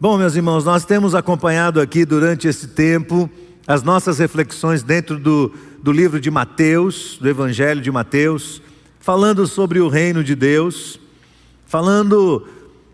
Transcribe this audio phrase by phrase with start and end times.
[0.00, 3.30] Bom, meus irmãos, nós temos acompanhado aqui durante esse tempo
[3.64, 8.60] as nossas reflexões dentro do, do livro de Mateus, do Evangelho de Mateus,
[8.98, 10.98] falando sobre o reino de Deus,
[11.64, 12.44] falando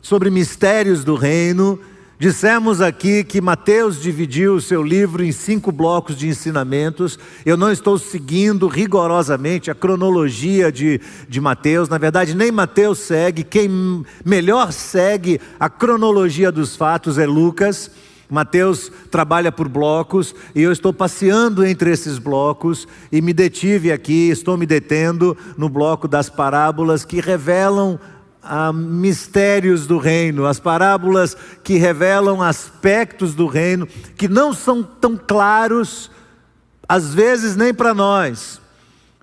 [0.03, 1.81] sobre mistérios do reino.
[2.21, 7.19] Dissemos aqui que Mateus dividiu o seu livro em cinco blocos de ensinamentos.
[7.47, 13.43] Eu não estou seguindo rigorosamente a cronologia de, de Mateus, na verdade, nem Mateus segue.
[13.43, 17.91] Quem melhor segue a cronologia dos fatos é Lucas.
[18.29, 24.29] Mateus trabalha por blocos e eu estou passeando entre esses blocos e me detive aqui,
[24.29, 27.99] estou me detendo no bloco das parábolas que revelam
[28.43, 35.17] ah, mistérios do reino, as parábolas que revelam aspectos do reino que não são tão
[35.17, 36.11] claros,
[36.89, 38.61] às vezes nem para nós,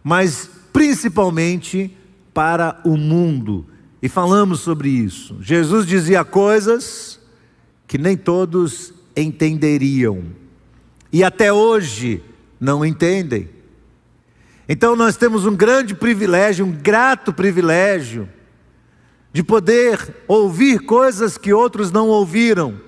[0.03, 1.95] mas principalmente
[2.33, 3.65] para o mundo.
[4.01, 5.37] E falamos sobre isso.
[5.41, 7.19] Jesus dizia coisas
[7.87, 10.23] que nem todos entenderiam.
[11.11, 12.21] E até hoje
[12.59, 13.49] não entendem.
[14.69, 18.29] Então nós temos um grande privilégio, um grato privilégio,
[19.37, 22.81] de poder ouvir coisas que outros não ouviram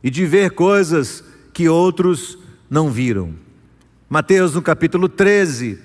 [0.00, 2.38] e de ver coisas que outros
[2.70, 3.34] não viram.
[4.08, 5.80] Mateus no capítulo 13,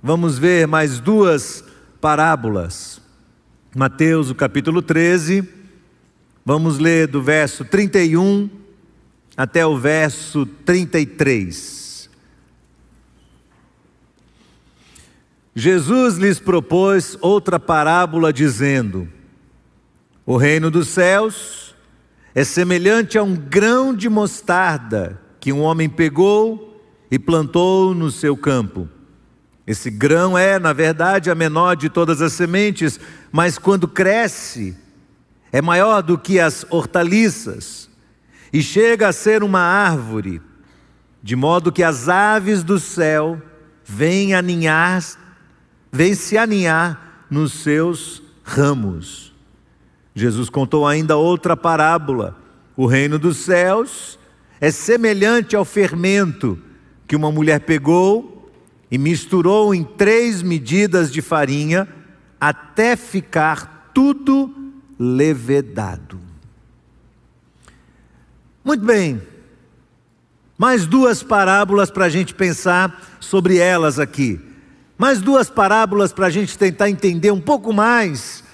[0.00, 1.64] vamos ver mais duas
[2.00, 3.00] parábolas.
[3.74, 5.42] Mateus, no capítulo 13,
[6.44, 8.48] vamos ler do verso 31
[9.36, 12.08] até o verso 33.
[15.52, 19.15] Jesus lhes propôs outra parábola, dizendo:
[20.26, 21.72] O reino dos céus
[22.34, 28.36] é semelhante a um grão de mostarda que um homem pegou e plantou no seu
[28.36, 28.88] campo.
[29.64, 32.98] Esse grão é, na verdade, a menor de todas as sementes,
[33.30, 34.76] mas quando cresce,
[35.52, 37.88] é maior do que as hortaliças
[38.52, 40.42] e chega a ser uma árvore,
[41.22, 43.40] de modo que as aves do céu
[43.84, 45.04] vêm aninhar,
[45.92, 49.35] vêm se aninhar nos seus ramos.
[50.16, 52.34] Jesus contou ainda outra parábola.
[52.74, 54.18] O reino dos céus
[54.58, 56.58] é semelhante ao fermento
[57.06, 58.50] que uma mulher pegou
[58.90, 61.86] e misturou em três medidas de farinha
[62.40, 66.18] até ficar tudo levedado.
[68.64, 69.20] Muito bem.
[70.56, 74.40] Mais duas parábolas para a gente pensar sobre elas aqui.
[74.96, 78.45] Mais duas parábolas para a gente tentar entender um pouco mais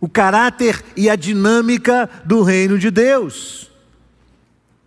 [0.00, 3.70] o caráter e a dinâmica do reino de Deus.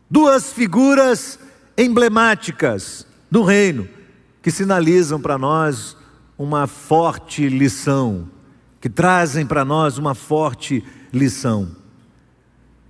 [0.10, 1.40] Duas figuras
[1.78, 3.88] emblemáticas do reino
[4.42, 5.96] que sinalizam para nós
[6.38, 8.28] uma forte lição,
[8.80, 10.84] que trazem para nós uma forte
[11.14, 11.76] lição.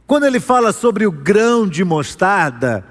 [0.07, 2.85] Quando ele fala sobre o grão de mostarda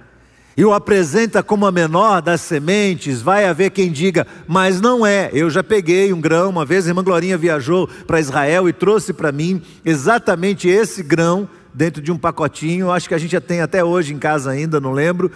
[0.61, 5.31] e o apresenta como a menor das sementes, vai haver quem diga, mas não é.
[5.33, 9.15] Eu já peguei um grão, uma vez a irmã Glorinha viajou para Israel e trouxe
[9.15, 12.91] para mim exatamente esse grão dentro de um pacotinho.
[12.91, 15.33] Acho que a gente já tem até hoje em casa ainda, não lembro.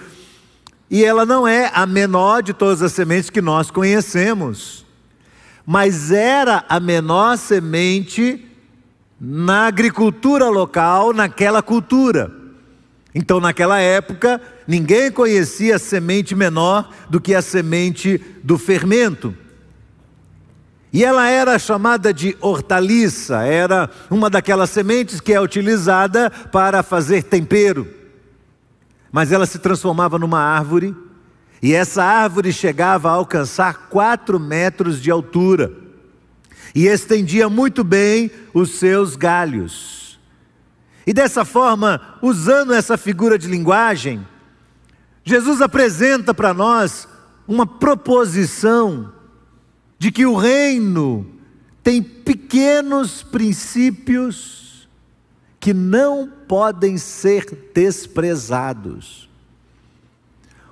[0.90, 4.84] E ela não é a menor de todas as sementes que nós conhecemos,
[5.64, 8.46] mas era a menor semente
[9.18, 12.43] na agricultura local, naquela cultura.
[13.14, 19.34] Então, naquela época, ninguém conhecia semente menor do que a semente do fermento.
[20.92, 27.22] E ela era chamada de hortaliça, era uma daquelas sementes que é utilizada para fazer
[27.24, 27.88] tempero.
[29.10, 30.94] Mas ela se transformava numa árvore,
[31.62, 35.84] e essa árvore chegava a alcançar quatro metros de altura
[36.74, 39.93] e estendia muito bem os seus galhos.
[41.06, 44.26] E dessa forma, usando essa figura de linguagem,
[45.24, 47.08] Jesus apresenta para nós
[47.46, 49.12] uma proposição
[49.98, 51.26] de que o reino
[51.82, 54.88] tem pequenos princípios
[55.60, 59.28] que não podem ser desprezados.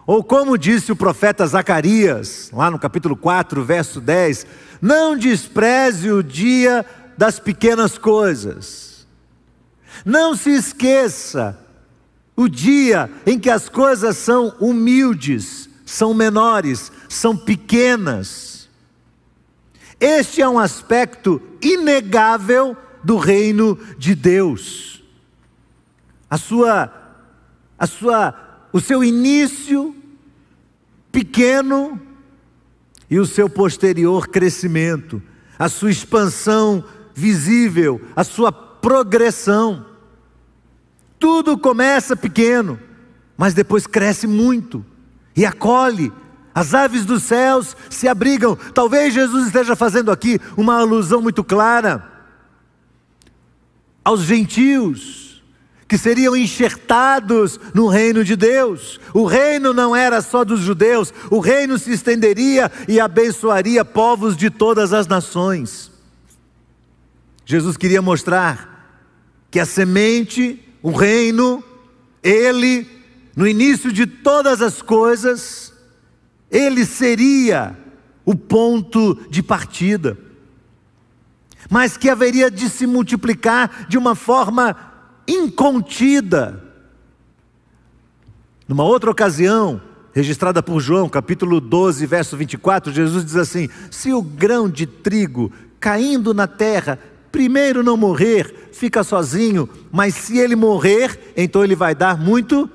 [0.07, 4.47] Ou como disse o profeta Zacarias, lá no capítulo 4, verso 10,
[4.81, 6.85] não despreze o dia
[7.17, 8.92] das pequenas coisas.
[10.05, 11.59] Não se esqueça
[12.37, 18.69] o dia em que as coisas são humildes, são menores, são pequenas.
[20.01, 25.03] Este é um aspecto inegável do reino de Deus.
[26.29, 26.93] A sua
[27.79, 28.35] a sua
[28.73, 29.95] o seu início
[31.11, 32.01] pequeno
[33.11, 35.23] e o seu posterior crescimento,
[35.59, 36.83] a sua expansão
[37.15, 38.51] visível, a sua
[38.83, 39.87] progressão.
[41.19, 42.79] Tudo começa pequeno,
[43.37, 44.85] mas depois cresce muito
[45.35, 46.13] e acolhe.
[46.55, 48.57] As aves dos céus se abrigam.
[48.75, 52.11] Talvez Jesus esteja fazendo aqui uma alusão muito clara
[54.05, 55.43] aos gentios
[55.87, 58.99] que seriam enxertados no reino de Deus.
[59.15, 64.51] O reino não era só dos judeus, o reino se estenderia e abençoaria povos de
[64.51, 65.93] todas as nações.
[67.45, 68.72] Jesus queria mostrar
[69.53, 71.63] que a semente o reino,
[72.23, 72.89] ele,
[73.37, 75.75] no início de todas as coisas,
[76.51, 77.77] ele seria
[78.25, 80.17] o ponto de partida,
[81.69, 84.75] mas que haveria de se multiplicar de uma forma
[85.29, 86.65] incontida.
[88.67, 89.83] Numa outra ocasião,
[90.15, 95.53] registrada por João, capítulo 12, verso 24, Jesus diz assim: Se o grão de trigo
[95.79, 96.99] caindo na terra
[97.33, 102.71] primeiro não morrer, fica sozinho, mas se ele morrer, então ele vai dar muito,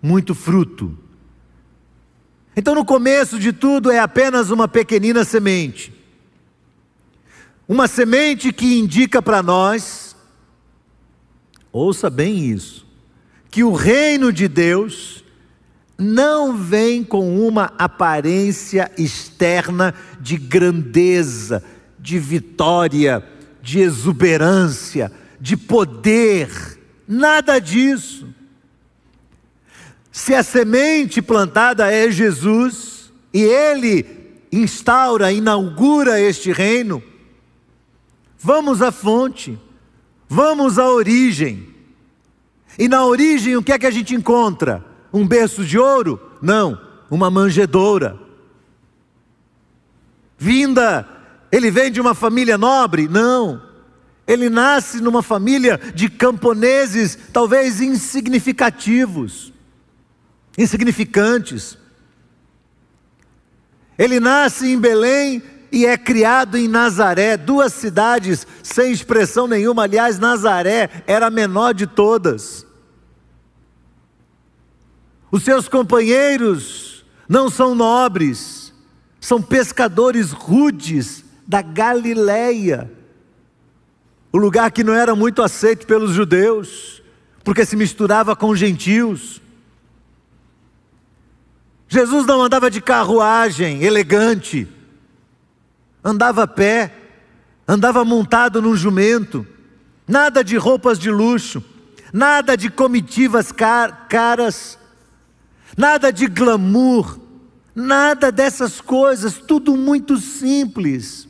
[0.00, 0.96] muito fruto.
[2.54, 5.92] Então, no começo de tudo, é apenas uma pequenina semente.
[7.66, 10.14] Uma semente que indica para nós,
[11.72, 12.86] ouça bem isso,
[13.50, 15.24] que o reino de Deus
[15.96, 21.62] não vem com uma aparência externa de grandeza,
[21.98, 23.24] de vitória,
[23.68, 26.48] de exuberância, de poder,
[27.06, 28.26] nada disso.
[30.10, 34.06] Se a semente plantada é Jesus e ele
[34.50, 37.02] instaura, inaugura este reino,
[38.38, 39.58] vamos à fonte,
[40.26, 41.68] vamos à origem.
[42.78, 44.82] E na origem o que é que a gente encontra?
[45.12, 46.18] Um berço de ouro?
[46.40, 46.80] Não,
[47.10, 48.18] uma manjedoura.
[50.38, 51.17] Vinda
[51.50, 53.08] ele vem de uma família nobre?
[53.08, 53.62] Não.
[54.26, 59.54] Ele nasce numa família de camponeses, talvez insignificativos,
[60.56, 61.78] insignificantes.
[63.96, 65.42] Ele nasce em Belém
[65.72, 69.84] e é criado em Nazaré, duas cidades sem expressão nenhuma.
[69.84, 72.66] Aliás, Nazaré era a menor de todas.
[75.30, 78.72] Os seus companheiros não são nobres,
[79.20, 82.92] são pescadores rudes, da Galileia,
[84.30, 87.02] o lugar que não era muito aceito pelos judeus,
[87.42, 89.40] porque se misturava com gentios.
[91.88, 94.68] Jesus não andava de carruagem elegante,
[96.04, 96.94] andava a pé,
[97.66, 99.46] andava montado num jumento,
[100.06, 101.64] nada de roupas de luxo,
[102.12, 104.78] nada de comitivas car caras,
[105.78, 107.18] nada de glamour,
[107.74, 111.27] nada dessas coisas, tudo muito simples.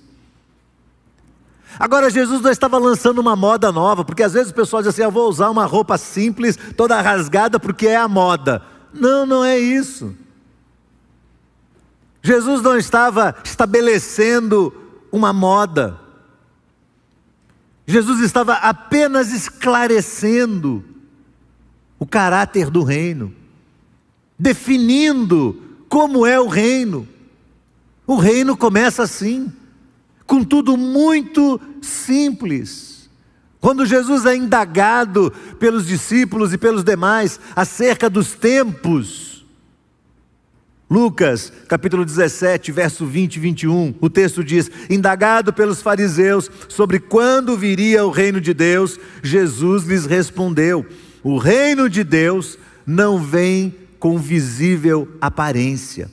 [1.79, 5.03] Agora, Jesus não estava lançando uma moda nova, porque às vezes o pessoal diz assim:
[5.03, 8.63] eu vou usar uma roupa simples, toda rasgada, porque é a moda.
[8.93, 10.15] Não, não é isso.
[12.23, 14.75] Jesus não estava estabelecendo
[15.13, 16.01] uma moda.
[17.87, 20.85] Jesus estava apenas esclarecendo
[21.99, 23.33] o caráter do reino,
[24.39, 27.09] definindo como é o reino.
[28.07, 29.53] O reino começa assim
[30.29, 33.09] com tudo muito simples.
[33.61, 39.45] Quando Jesus é indagado pelos discípulos e pelos demais acerca dos tempos,
[40.91, 47.57] Lucas capítulo 17, verso 20 e 21, o texto diz: Indagado pelos fariseus sobre quando
[47.57, 50.87] viria o reino de Deus, Jesus lhes respondeu:
[51.23, 56.09] O reino de Deus não vem com visível aparência,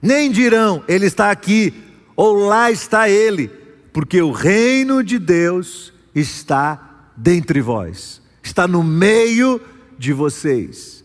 [0.00, 1.84] nem dirão, Ele está aqui
[2.18, 3.48] ou lá está ele,
[3.92, 9.60] porque o reino de Deus está dentre vós, está no meio
[9.98, 11.04] de vocês.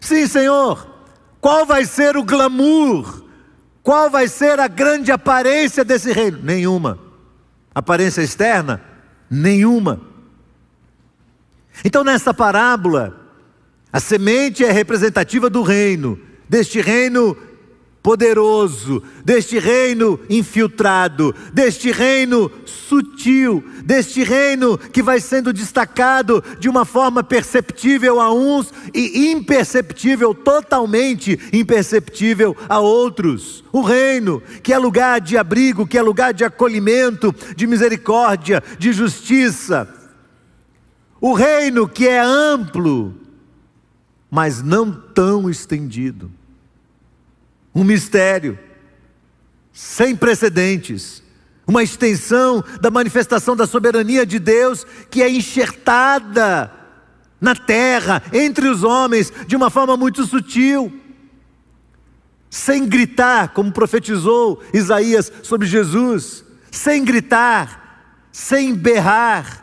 [0.00, 0.86] Sim, Senhor,
[1.40, 3.22] qual vai ser o glamour?
[3.82, 6.38] Qual vai ser a grande aparência desse reino?
[6.42, 6.98] Nenhuma.
[7.74, 8.80] Aparência externa?
[9.28, 10.00] Nenhuma.
[11.84, 13.18] Então, nessa parábola,
[13.92, 17.36] a semente é representativa do reino, deste reino
[18.02, 26.84] poderoso, deste reino infiltrado, deste reino sutil, deste reino que vai sendo destacado de uma
[26.84, 33.62] forma perceptível a uns e imperceptível, totalmente imperceptível a outros.
[33.72, 38.92] O reino que é lugar de abrigo, que é lugar de acolhimento, de misericórdia, de
[38.92, 39.88] justiça.
[41.20, 43.14] O reino que é amplo,
[44.28, 46.41] mas não tão estendido
[47.74, 48.58] um mistério.
[49.72, 51.22] Sem precedentes,
[51.66, 56.70] uma extensão da manifestação da soberania de Deus que é enxertada
[57.40, 60.92] na terra, entre os homens, de uma forma muito sutil,
[62.48, 69.62] sem gritar, como profetizou Isaías sobre Jesus, sem gritar, sem berrar,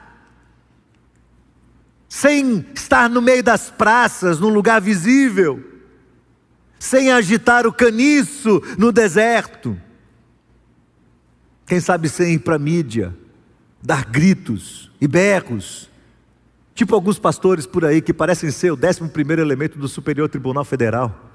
[2.10, 5.64] sem estar no meio das praças, num lugar visível,
[6.80, 9.80] sem agitar o caniço no deserto.
[11.68, 13.16] Quem sabe sem ir para a mídia,
[13.84, 15.90] dar gritos e berros,
[16.80, 21.30] Tipo alguns pastores por aí que parecem ser o 11 elemento do Superior Tribunal Federal.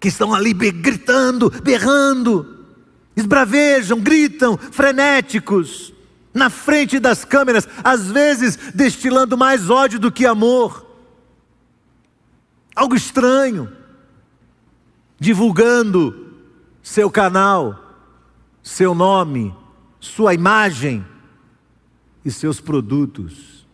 [0.00, 2.64] Que estão ali gritando, berrando,
[3.14, 5.92] esbravejam, gritam, frenéticos,
[6.32, 10.87] na frente das câmeras, às vezes destilando mais ódio do que amor.
[12.78, 13.72] Algo estranho,
[15.18, 16.32] divulgando
[16.80, 17.98] seu canal,
[18.62, 19.52] seu nome,
[19.98, 21.04] sua imagem
[22.24, 23.66] e seus produtos.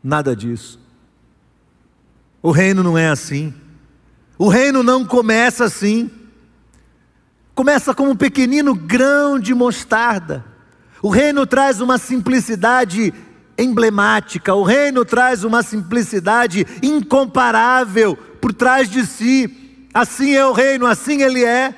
[0.00, 0.78] Nada disso.
[2.40, 3.52] O reino não é assim.
[4.38, 6.08] O reino não começa assim.
[7.56, 10.44] Começa como um pequenino grão de mostarda.
[11.02, 13.12] O reino traz uma simplicidade
[13.62, 19.88] emblemática, o reino traz uma simplicidade incomparável por trás de si.
[19.92, 21.74] Assim é o reino, assim ele é.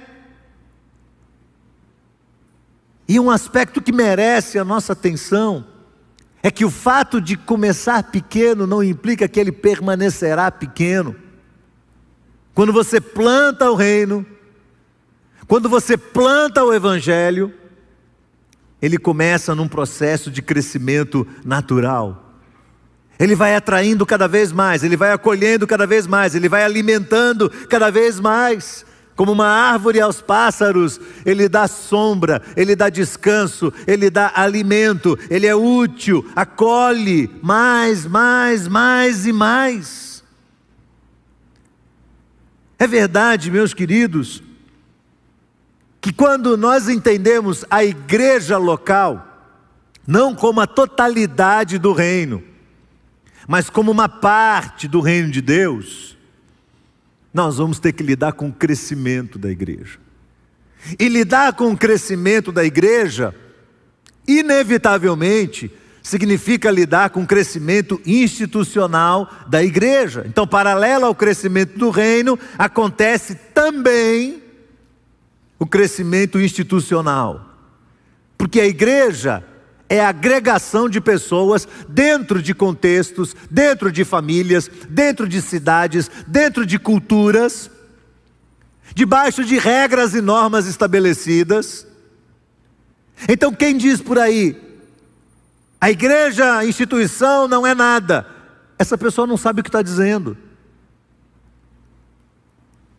[3.09, 5.67] E um aspecto que merece a nossa atenção
[6.43, 11.15] é que o fato de começar pequeno não implica que ele permanecerá pequeno.
[12.55, 14.27] Quando você planta o reino,
[15.47, 17.53] quando você planta o evangelho,
[18.83, 22.35] ele começa num processo de crescimento natural.
[23.17, 27.49] Ele vai atraindo cada vez mais, ele vai acolhendo cada vez mais, ele vai alimentando
[27.69, 28.85] cada vez mais.
[29.15, 35.47] Como uma árvore aos pássaros, ele dá sombra, ele dá descanso, ele dá alimento, ele
[35.47, 40.25] é útil, acolhe mais, mais, mais e mais.
[42.79, 44.43] É verdade, meus queridos,
[46.02, 49.25] que quando nós entendemos a igreja local,
[50.04, 52.42] não como a totalidade do reino,
[53.47, 56.18] mas como uma parte do reino de Deus,
[57.32, 60.00] nós vamos ter que lidar com o crescimento da igreja.
[60.99, 63.32] E lidar com o crescimento da igreja,
[64.26, 70.25] inevitavelmente, significa lidar com o crescimento institucional da igreja.
[70.26, 74.42] Então, paralelo ao crescimento do reino, acontece também
[75.62, 77.54] o crescimento institucional.
[78.37, 79.45] Porque a igreja
[79.88, 86.66] é a agregação de pessoas dentro de contextos, dentro de famílias, dentro de cidades, dentro
[86.66, 87.71] de culturas,
[88.92, 91.87] debaixo de regras e normas estabelecidas.
[93.28, 94.61] Então, quem diz por aí,
[95.81, 98.26] a igreja, a instituição não é nada,
[98.76, 100.37] essa pessoa não sabe o que está dizendo.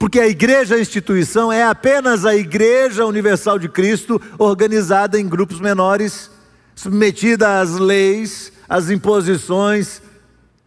[0.04, 5.62] Porque a igreja, a instituição, é apenas a igreja universal de Cristo organizada em grupos
[5.62, 6.30] menores
[6.76, 10.02] submetida às leis, às imposições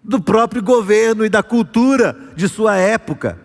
[0.03, 3.39] do próprio governo e da cultura de sua época.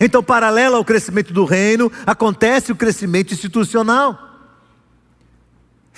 [0.00, 4.18] Então, paralelo ao crescimento do reino, acontece o crescimento institucional.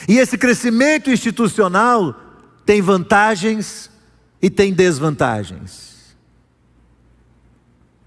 [0.08, 2.12] E esse crescimento institucional
[2.66, 3.88] tem vantagens
[4.42, 5.93] e tem desvantagens.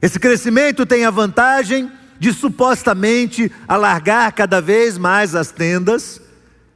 [0.01, 6.22] Esse crescimento tem a vantagem de supostamente alargar cada vez mais as tendas,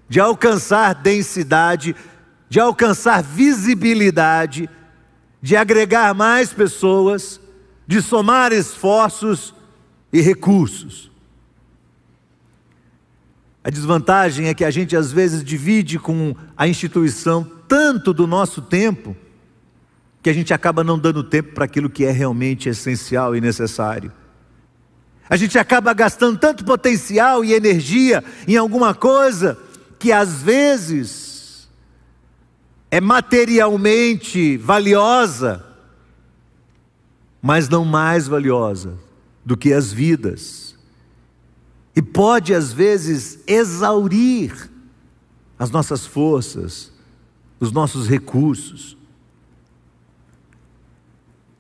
[0.10, 1.96] de alcançar densidade,
[2.50, 4.70] de alcançar visibilidade,
[5.42, 7.40] de agregar mais pessoas,
[7.88, 9.54] de somar esforços
[10.12, 11.10] e recursos.
[13.64, 18.62] A desvantagem é que a gente às vezes divide com a instituição tanto do nosso
[18.62, 19.16] tempo,
[20.22, 24.12] que a gente acaba não dando tempo para aquilo que é realmente essencial e necessário.
[25.30, 29.58] A gente acaba gastando tanto potencial e energia em alguma coisa
[29.98, 31.70] que às vezes
[32.92, 35.66] é materialmente valiosa,
[37.42, 39.00] mas não mais valiosa
[39.46, 40.76] do que as vidas,
[41.96, 44.70] e pode às vezes exaurir
[45.58, 46.92] as nossas forças,
[47.60, 48.98] os nossos recursos.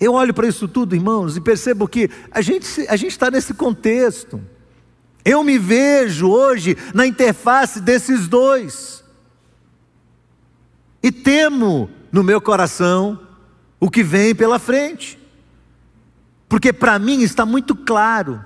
[0.02, 4.42] Eu olho para isso tudo, irmãos, e percebo que a gente a está nesse contexto.
[5.24, 9.04] Eu me vejo hoje na interface desses dois.
[11.04, 13.28] E temo no meu coração
[13.80, 15.20] o que vem pela frente.
[16.50, 18.44] Porque para mim está muito claro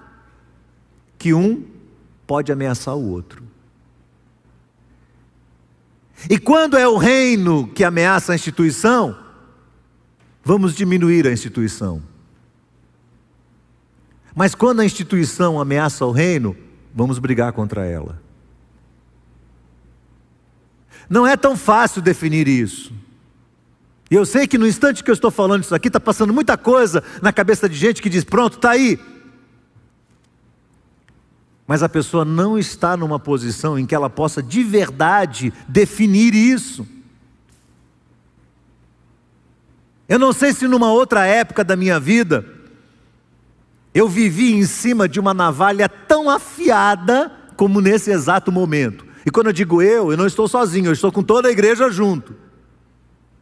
[1.17, 1.63] que um
[2.27, 3.41] pode ameaçar o outro.
[6.29, 9.24] E quando é o reino que ameaça a instituição,
[10.45, 12.01] vamos diminuir a instituição.
[14.35, 16.55] Mas quando a instituição ameaça o reino,
[16.93, 18.21] vamos brigar contra ela.
[21.09, 22.93] Não é tão fácil definir isso.
[24.09, 26.55] E eu sei que no instante que eu estou falando isso aqui, está passando muita
[26.57, 28.99] coisa na cabeça de gente que diz: pronto, está aí.
[31.65, 36.85] Mas a pessoa não está numa posição em que ela possa de verdade definir isso.
[40.07, 42.45] Eu não sei se numa outra época da minha vida,
[43.93, 49.05] eu vivi em cima de uma navalha tão afiada como nesse exato momento.
[49.25, 51.89] E quando eu digo eu, eu não estou sozinho, eu estou com toda a igreja
[51.89, 52.35] junto.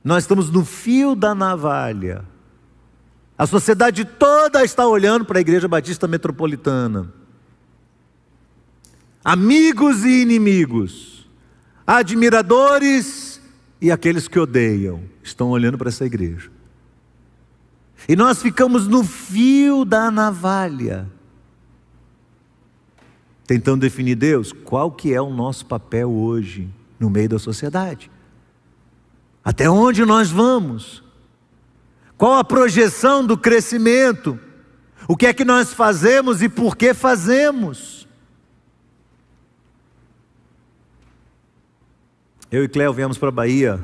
[0.04, 2.24] Nós estamos no fio da navalha.
[3.38, 7.12] A sociedade toda está olhando para a Igreja Batista Metropolitana.
[9.26, 11.28] Amigos e inimigos,
[11.88, 13.42] admiradores
[13.82, 16.53] e aqueles que odeiam, estão olhando para essa igreja.
[18.08, 21.10] E nós ficamos no fio da navalha,
[23.48, 26.70] tentando definir Deus, qual que é o nosso papel hoje
[27.00, 28.12] no meio da sociedade?
[29.44, 31.04] Até onde nós vamos?
[32.18, 34.40] Qual a projeção do crescimento?
[35.08, 38.08] O que é que nós fazemos e por que fazemos?
[42.50, 43.84] Eu e Cléo viemos para a Bahia.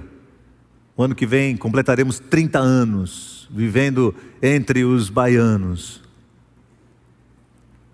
[0.95, 6.01] O ano que vem completaremos 30 anos vivendo entre os baianos.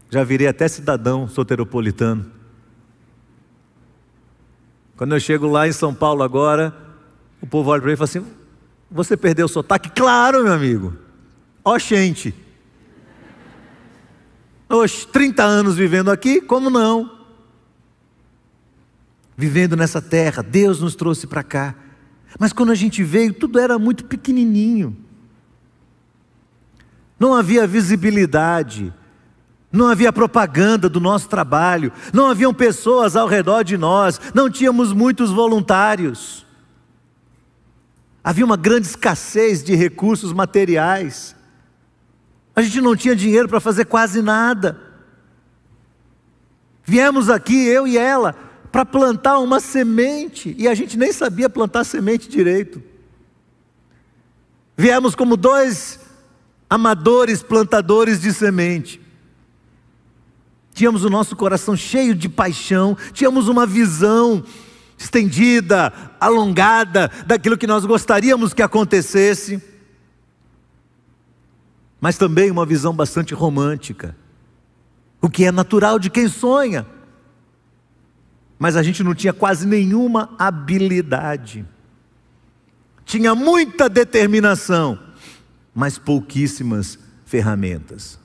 [0.09, 2.31] Já virei até cidadão soteropolitano.
[4.97, 6.75] Quando eu chego lá em São Paulo agora,
[7.41, 8.25] o povo olha para mim e fala assim:
[8.89, 9.89] Você perdeu o sotaque?
[9.89, 10.93] Claro, meu amigo.
[11.63, 12.33] Ó, gente.
[14.69, 17.19] Oxe, 30 anos vivendo aqui, como não?
[19.37, 21.75] Vivendo nessa terra, Deus nos trouxe para cá.
[22.39, 25.04] Mas quando a gente veio, tudo era muito pequenininho.
[27.19, 28.93] Não havia visibilidade,
[29.71, 34.91] não havia propaganda do nosso trabalho, não haviam pessoas ao redor de nós, não tínhamos
[34.91, 36.45] muitos voluntários.
[38.23, 41.35] Havia uma grande escassez de recursos materiais.
[42.55, 44.79] A gente não tinha dinheiro para fazer quase nada.
[46.83, 48.33] Viemos aqui, eu e ela,
[48.71, 52.81] para plantar uma semente, e a gente nem sabia plantar semente direito.
[54.77, 55.99] Viemos como dois
[56.69, 59.01] amadores plantadores de semente.
[60.73, 64.43] Tínhamos o nosso coração cheio de paixão, tínhamos uma visão
[64.97, 69.61] estendida, alongada daquilo que nós gostaríamos que acontecesse,
[71.99, 74.15] mas também uma visão bastante romântica,
[75.21, 76.85] o que é natural de quem sonha.
[78.59, 81.65] Mas a gente não tinha quase nenhuma habilidade,
[83.05, 84.99] tinha muita determinação,
[85.75, 88.17] mas pouquíssimas ferramentas.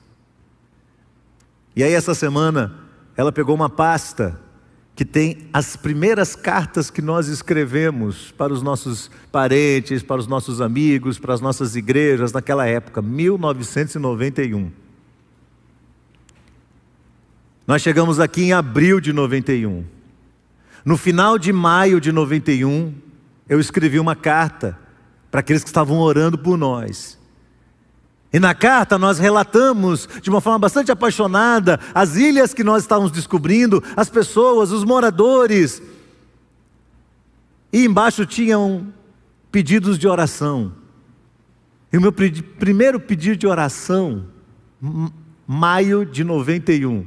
[1.75, 2.73] E aí, essa semana,
[3.17, 4.39] ela pegou uma pasta
[4.95, 10.61] que tem as primeiras cartas que nós escrevemos para os nossos parentes, para os nossos
[10.61, 14.71] amigos, para as nossas igrejas naquela época, 1991.
[17.65, 19.85] Nós chegamos aqui em abril de 91.
[20.83, 22.93] No final de maio de 91,
[23.47, 24.77] eu escrevi uma carta
[25.29, 27.20] para aqueles que estavam orando por nós.
[28.33, 33.11] E na carta nós relatamos de uma forma bastante apaixonada as ilhas que nós estávamos
[33.11, 35.81] descobrindo, as pessoas, os moradores.
[37.73, 38.87] E embaixo tinham
[39.51, 40.71] pedidos de oração.
[41.91, 44.25] E o meu primeiro pedido de oração,
[45.45, 46.99] maio de 91.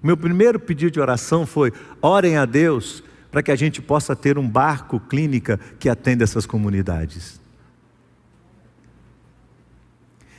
[0.00, 4.14] O meu primeiro pedido de oração foi: orem a Deus para que a gente possa
[4.14, 7.40] ter um barco clínica que atenda essas comunidades.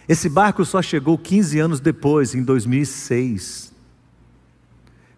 [0.09, 3.71] Esse barco só chegou 15 anos depois, em 2006.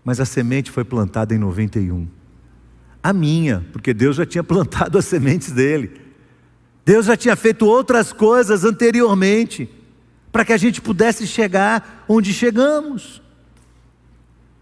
[0.03, 2.09] Mas a semente foi plantada em 91.
[3.01, 6.01] A minha, porque Deus já tinha plantado as sementes dele.
[6.83, 9.69] Deus já tinha feito outras coisas anteriormente,
[10.29, 13.21] para que a gente pudesse chegar onde chegamos.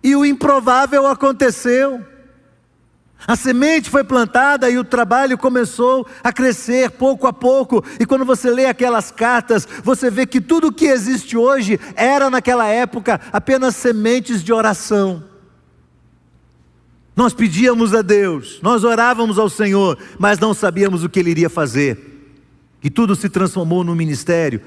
[0.03, 2.05] E o improvável aconteceu.
[3.27, 7.84] A semente foi plantada e o trabalho começou a crescer pouco a pouco.
[7.99, 12.29] E quando você lê aquelas cartas, você vê que tudo o que existe hoje era
[12.29, 15.23] naquela época apenas sementes de oração.
[17.15, 21.49] Nós pedíamos a Deus, nós orávamos ao Senhor, mas não sabíamos o que Ele iria
[21.49, 22.10] fazer.
[22.82, 24.62] E tudo se transformou num ministério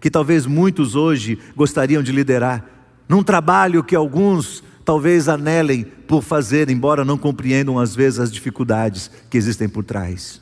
[0.00, 2.64] que talvez muitos hoje gostariam de liderar,
[3.08, 9.10] num trabalho que alguns talvez anelem por fazer, embora não compreendam às vezes as dificuldades
[9.28, 10.40] que existem por trás.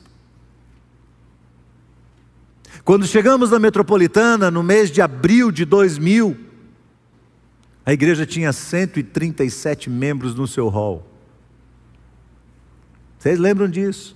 [2.85, 6.37] Quando chegamos na metropolitana, no mês de abril de 2000,
[7.85, 11.05] a igreja tinha 137 membros no seu hall.
[13.19, 14.15] Vocês lembram disso?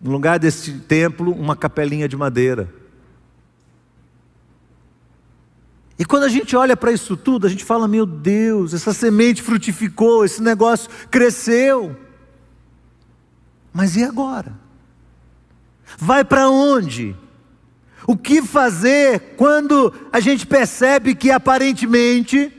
[0.00, 2.72] No lugar desse templo, uma capelinha de madeira.
[5.98, 9.42] E quando a gente olha para isso tudo, a gente fala: meu Deus, essa semente
[9.42, 11.96] frutificou, esse negócio cresceu.
[13.72, 14.52] Mas e agora?
[15.98, 17.16] Vai para onde?
[18.06, 22.52] O que fazer quando a gente percebe que aparentemente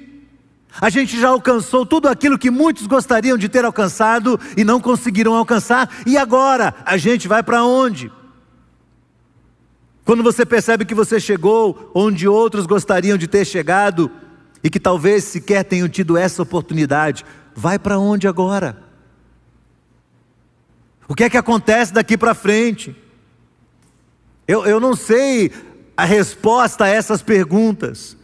[0.81, 5.35] a gente já alcançou tudo aquilo que muitos gostariam de ter alcançado e não conseguiram
[5.35, 8.11] alcançar, e agora a gente vai para onde?
[10.05, 14.11] Quando você percebe que você chegou onde outros gostariam de ter chegado
[14.63, 18.77] e que talvez sequer tenham tido essa oportunidade, vai para onde agora?
[21.07, 22.95] O que é que acontece daqui para frente?
[24.47, 25.51] Eu, eu não sei
[25.95, 28.17] a resposta a essas perguntas,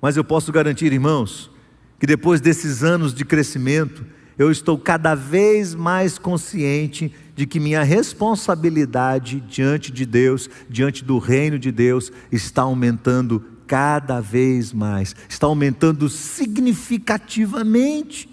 [0.00, 1.50] mas eu posso garantir, irmãos,
[1.98, 4.06] que depois desses anos de crescimento,
[4.38, 11.18] eu estou cada vez mais consciente de que minha responsabilidade diante de Deus, diante do
[11.18, 18.28] reino de Deus, está aumentando cada vez mais, está aumentando significativamente.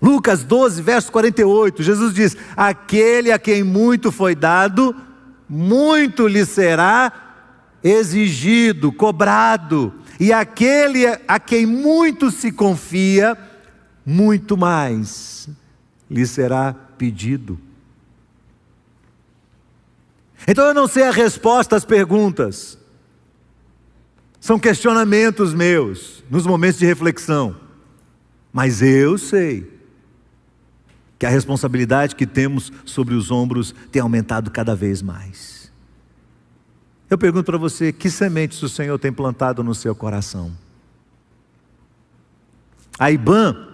[0.00, 4.94] Lucas 12, verso 48, Jesus diz: Aquele a quem muito foi dado,
[5.48, 7.24] muito lhe será
[7.82, 13.36] exigido, cobrado, e aquele a quem muito se confia,
[14.08, 15.50] muito mais
[16.10, 17.60] lhe será pedido.
[20.46, 22.78] Então eu não sei a resposta às perguntas,
[24.40, 27.54] são questionamentos meus, nos momentos de reflexão,
[28.50, 29.78] mas eu sei
[31.18, 35.70] que a responsabilidade que temos sobre os ombros tem aumentado cada vez mais.
[37.10, 40.50] Eu pergunto para você: que sementes o Senhor tem plantado no seu coração?
[42.98, 43.67] A IBAN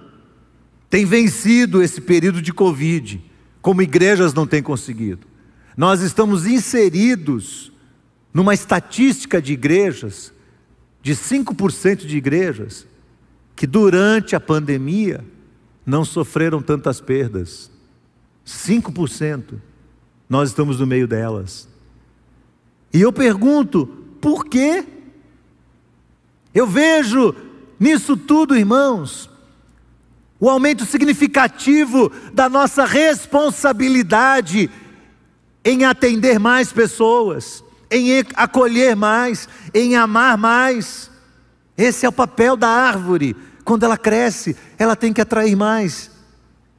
[0.94, 3.20] tem vencido esse período de Covid,
[3.61, 5.26] como igrejas não têm conseguido.
[5.76, 7.72] Nós estamos inseridos
[8.33, 10.33] numa estatística de igrejas,
[11.02, 12.87] de 5% de igrejas,
[13.57, 15.24] que durante a pandemia
[15.85, 17.72] não sofreram tantas perdas.
[18.46, 19.54] 5%.
[20.28, 21.66] Nós estamos no meio delas.
[22.92, 23.85] E eu pergunto,
[24.20, 24.87] por quê?
[26.54, 27.35] Eu vejo
[27.80, 29.28] nisso tudo, irmãos,
[30.38, 34.70] o aumento significativo da nossa responsabilidade
[35.64, 41.11] em atender mais pessoas, em acolher mais, em amar mais.
[41.77, 46.11] Esse é o papel da árvore quando ela cresce, ela tem que atrair mais.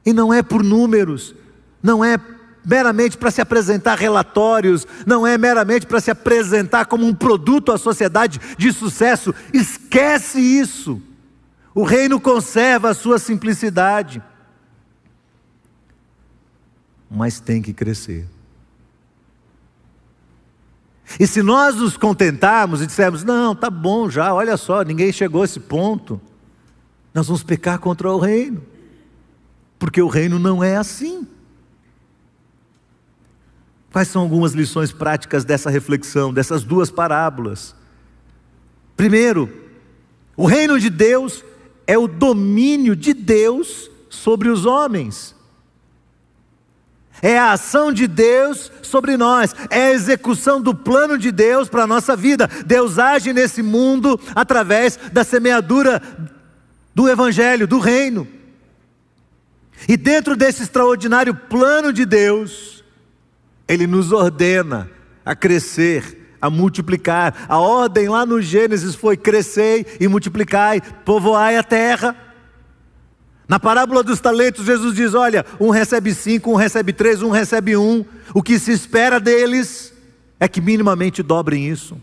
[0.04, 1.34] E não é por números,
[1.82, 2.16] não é
[2.64, 7.78] meramente para se apresentar relatórios, não é meramente para se apresentar como um produto à
[7.78, 9.34] sociedade de sucesso.
[9.52, 11.02] Esquece isso.
[11.76, 14.22] O reino conserva a sua simplicidade,
[17.10, 18.26] mas tem que crescer.
[21.20, 25.42] E se nós nos contentarmos e dissermos, não, tá bom já, olha só, ninguém chegou
[25.42, 26.18] a esse ponto
[27.16, 28.62] nós vamos pecar contra o reino,
[29.78, 31.26] porque o reino não é assim.
[33.90, 37.74] Quais são algumas lições práticas dessa reflexão, dessas duas parábolas?
[38.94, 39.50] Primeiro,
[40.36, 41.42] o reino de Deus
[41.86, 45.34] é o domínio de Deus sobre os homens.
[47.22, 51.84] É a ação de Deus sobre nós, é a execução do plano de Deus para
[51.84, 52.48] a nossa vida.
[52.66, 56.02] Deus age nesse mundo através da semeadura
[56.94, 58.28] do Evangelho, do Reino.
[59.88, 62.84] E dentro desse extraordinário plano de Deus,
[63.66, 64.90] Ele nos ordena
[65.24, 67.46] a crescer, a multiplicar.
[67.48, 72.16] A ordem lá no Gênesis foi: crescei e multiplicai, povoai a terra.
[73.48, 77.76] Na parábola dos talentos, Jesus diz: olha, um recebe cinco, um recebe três, um recebe
[77.76, 78.04] um.
[78.34, 79.92] O que se espera deles
[80.38, 81.96] é que minimamente dobrem isso,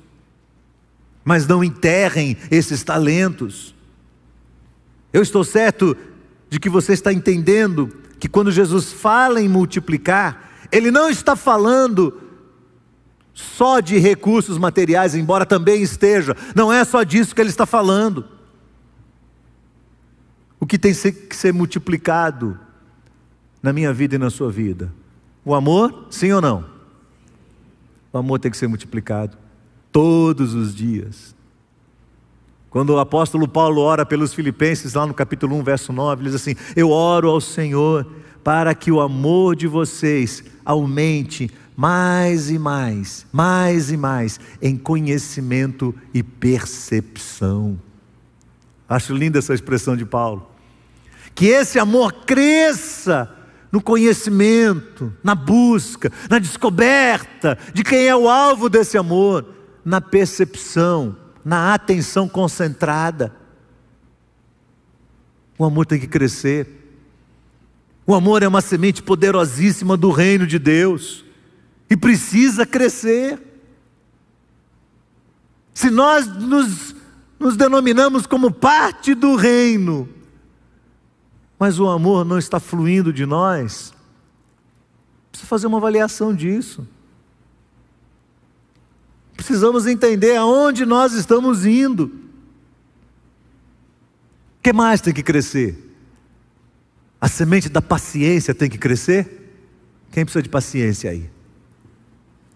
[1.24, 3.76] mas não enterrem esses talentos.
[5.12, 5.96] Eu estou certo
[6.50, 12.20] de que você está entendendo que quando Jesus fala em multiplicar, ele não está falando
[13.34, 18.26] só de recursos materiais, embora também esteja, não é só disso que ele está falando.
[20.60, 22.58] O que tem que ser multiplicado
[23.62, 24.94] na minha vida e na sua vida?
[25.44, 26.66] O amor, sim ou não?
[28.14, 29.38] O amor tem que ser multiplicado
[29.92, 31.36] todos os dias
[32.70, 36.42] Quando o apóstolo Paulo ora pelos filipenses, lá no capítulo 1, verso 9, ele diz
[36.42, 38.08] assim: Eu oro ao Senhor
[38.44, 45.94] para que o amor de vocês aumente mais e mais, mais e mais, em conhecimento
[46.14, 47.80] e percepção.
[48.88, 50.48] Acho linda essa expressão de Paulo.
[51.34, 53.30] Que esse amor cresça
[53.72, 59.46] no conhecimento, na busca, na descoberta de quem é o alvo desse amor,
[59.84, 63.34] na percepção, na atenção concentrada.
[65.58, 66.68] O amor tem que crescer.
[68.06, 71.23] O amor é uma semente poderosíssima do reino de Deus
[71.94, 73.40] e precisa crescer.
[75.76, 76.96] Se nós nos,
[77.38, 80.10] nos denominamos como parte do reino,
[81.60, 83.94] mas o amor não está fluindo de nós,
[85.30, 86.88] precisa fazer uma avaliação disso.
[89.38, 92.06] Precisamos entender aonde nós estamos indo.
[92.06, 92.12] O
[94.64, 95.96] que mais tem que crescer?
[97.22, 99.62] A semente da paciência tem que crescer?
[100.12, 101.30] Quem precisa de paciência aí?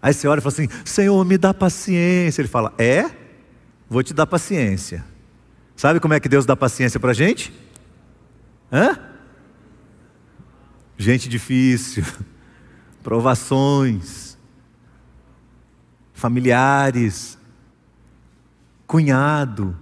[0.00, 2.40] Aí você olha e fala assim: Senhor, me dá paciência.
[2.40, 3.10] Ele fala: É?
[3.88, 5.04] Vou te dar paciência.
[5.76, 7.52] Sabe como é que Deus dá paciência para a gente?
[8.72, 8.98] Hã?
[10.96, 12.04] Gente difícil,
[13.02, 14.36] provações,
[16.12, 17.38] familiares,
[18.86, 19.78] cunhado.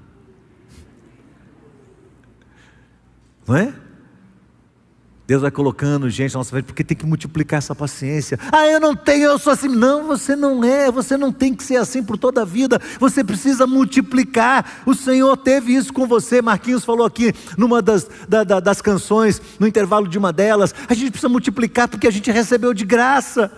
[3.47, 3.86] Não é?
[5.27, 8.39] Deus vai colocando gente na nossa frente, porque tem que multiplicar essa paciência.
[8.53, 9.67] Ah, eu não tenho, eu sou assim.
[9.69, 12.81] Não, você não é, você não tem que ser assim por toda a vida.
[13.01, 14.83] Você precisa multiplicar.
[14.87, 16.41] O Senhor teve isso com você.
[16.41, 20.73] Marquinhos falou aqui numa das, da, da, das canções, no intervalo de uma delas.
[20.89, 23.51] A gente precisa multiplicar porque a gente recebeu de graça.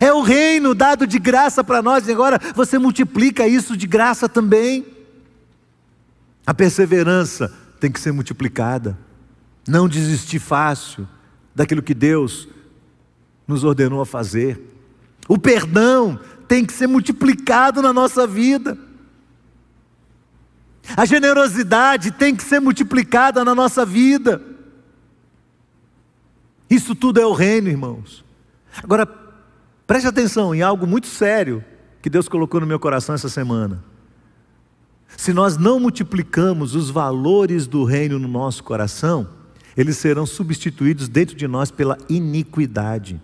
[0.00, 4.28] É o reino dado de graça para nós, e agora você multiplica isso de graça
[4.28, 4.86] também.
[6.46, 8.96] A perseverança tem que ser multiplicada
[9.70, 11.08] não desistir fácil
[11.54, 12.48] daquilo que Deus
[13.46, 14.60] nos ordenou a fazer.
[15.28, 18.76] O perdão tem que ser multiplicado na nossa vida.
[20.96, 24.42] A generosidade tem que ser multiplicada na nossa vida.
[26.68, 28.24] Isso tudo é o reino, irmãos.
[28.82, 29.06] Agora,
[29.86, 31.64] preste atenção em algo muito sério
[32.02, 33.84] que Deus colocou no meu coração essa semana.
[35.16, 39.39] Se nós não multiplicamos os valores do reino no nosso coração,
[39.76, 43.20] eles serão substituídos dentro de nós pela iniquidade.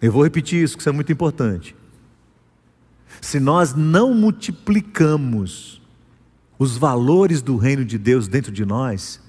[0.00, 1.74] Eu vou repetir isso, que isso é muito importante.
[3.20, 5.80] Se nós não multiplicamos
[6.58, 9.20] os valores do reino de Deus dentro de nós,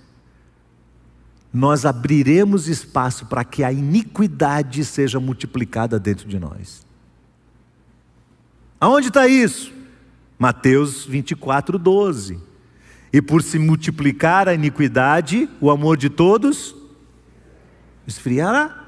[1.53, 6.85] nós abriremos espaço para que a iniquidade seja multiplicada dentro de nós.
[8.79, 9.71] Aonde está isso?
[10.37, 12.39] Mateus 24, 12.
[13.15, 16.75] E por se multiplicar a iniquidade, o amor de todos
[18.05, 18.87] esfriará.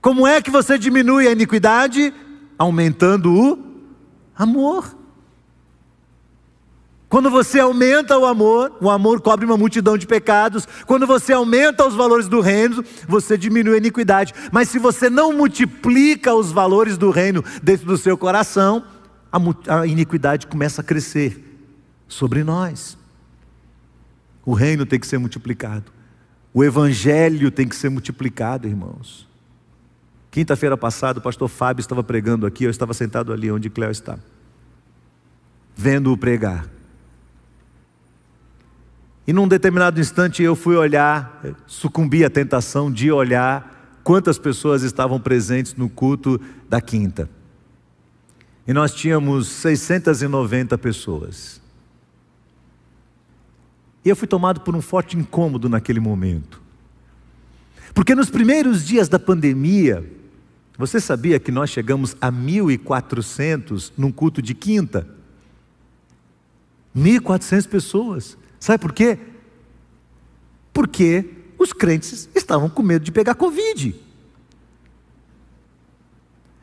[0.00, 2.12] Como é que você diminui a iniquidade?
[2.58, 3.58] Aumentando o
[4.36, 4.96] amor.
[7.08, 10.66] Quando você aumenta o amor, o amor cobre uma multidão de pecados.
[10.86, 14.34] Quando você aumenta os valores do reino, você diminui a iniquidade.
[14.50, 18.82] Mas se você não multiplica os valores do reino dentro do seu coração,
[19.68, 21.43] a, iniquidade começa a crescer
[22.14, 22.96] sobre nós.
[24.44, 25.92] O reino tem que ser multiplicado.
[26.52, 29.28] O evangelho tem que ser multiplicado, irmãos.
[30.30, 34.18] Quinta-feira passada, o pastor Fábio estava pregando aqui, eu estava sentado ali onde Cléo está,
[35.76, 36.68] vendo-o pregar.
[39.26, 45.18] E num determinado instante eu fui olhar, sucumbi à tentação de olhar quantas pessoas estavam
[45.20, 47.28] presentes no culto da quinta.
[48.66, 51.63] E nós tínhamos 690 pessoas.
[54.04, 56.60] Eu fui tomado por um forte incômodo naquele momento.
[57.94, 60.04] Porque nos primeiros dias da pandemia,
[60.76, 65.08] você sabia que nós chegamos a 1.400 num culto de quinta?
[66.96, 68.36] 1.400 pessoas.
[68.58, 69.18] Sabe por quê?
[70.72, 71.24] Porque
[71.58, 73.94] os crentes estavam com medo de pegar Covid.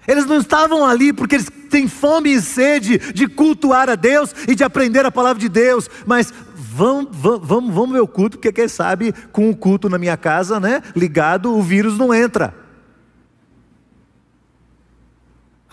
[0.08, 4.56] Eles não estavam ali porque eles têm fome e sede de cultuar a Deus e
[4.56, 6.34] de aprender a palavra de Deus, mas
[6.74, 10.60] vamos, vamos, vamos ver o culto, porque quem sabe com o culto na minha casa,
[10.60, 12.54] né, ligado, o vírus não entra.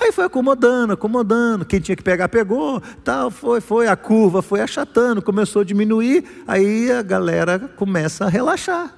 [0.00, 4.60] Aí foi acomodando, acomodando, quem tinha que pegar, pegou, tal, foi, foi, a curva foi
[4.60, 8.94] achatando, começou a diminuir, aí a galera começa a relaxar.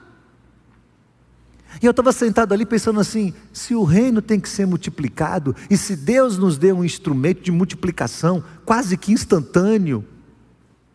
[1.83, 5.77] E eu estava sentado ali pensando assim: se o reino tem que ser multiplicado, e
[5.77, 10.05] se Deus nos deu um instrumento de multiplicação quase que instantâneo,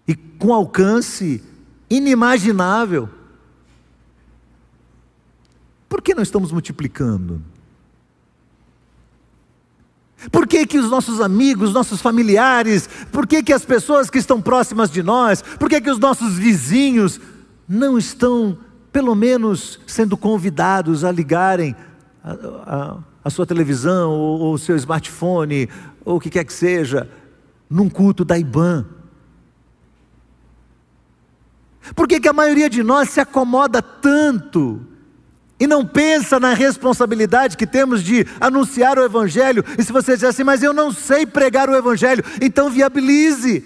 [0.07, 1.43] e com alcance
[1.89, 3.09] inimaginável,
[5.87, 7.41] por que não estamos multiplicando?
[10.31, 14.41] Por que, que os nossos amigos, nossos familiares, por que, que as pessoas que estão
[14.41, 17.19] próximas de nós, por que, que os nossos vizinhos
[17.67, 18.57] não estão,
[18.91, 21.75] pelo menos, sendo convidados a ligarem
[22.23, 25.69] a, a, a sua televisão ou o seu smartphone,
[26.03, 27.09] ou o que quer que seja,
[27.69, 28.85] num culto da IBAN?
[31.93, 34.81] Por que, que a maioria de nós se acomoda tanto
[35.59, 39.63] e não pensa na responsabilidade que temos de anunciar o Evangelho.
[39.77, 43.63] E se você dizer assim, mas eu não sei pregar o Evangelho, então viabilize.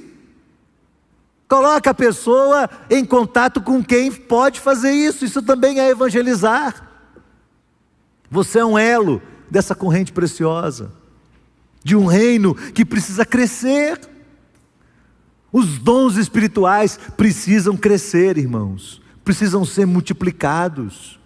[1.47, 5.25] Coloque a pessoa em contato com quem pode fazer isso.
[5.25, 6.87] Isso também é evangelizar.
[8.29, 10.91] Você é um elo dessa corrente preciosa,
[11.83, 13.99] de um reino que precisa crescer.
[15.51, 21.18] Os dons espirituais precisam crescer, irmãos, precisam ser multiplicados.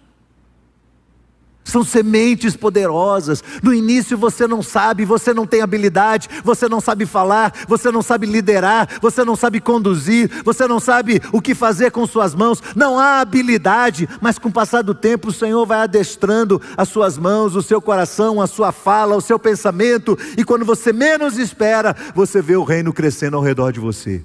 [1.64, 3.42] São sementes poderosas.
[3.62, 8.02] No início você não sabe, você não tem habilidade, você não sabe falar, você não
[8.02, 12.62] sabe liderar, você não sabe conduzir, você não sabe o que fazer com suas mãos.
[12.76, 17.16] Não há habilidade, mas com o passar do tempo o Senhor vai adestrando as suas
[17.16, 21.96] mãos, o seu coração, a sua fala, o seu pensamento, e quando você menos espera,
[22.14, 24.22] você vê o reino crescendo ao redor de você.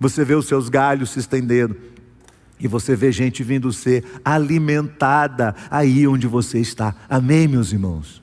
[0.00, 1.91] Você vê os seus galhos se estendendo
[2.62, 6.94] e você vê gente vindo ser alimentada aí onde você está.
[7.10, 8.22] Amém, meus irmãos?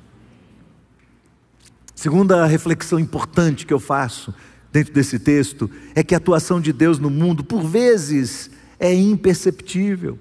[1.93, 4.33] Segunda reflexão importante que eu faço
[4.71, 8.49] dentro desse texto é que a atuação de Deus no mundo, por vezes,
[8.79, 10.17] é imperceptível.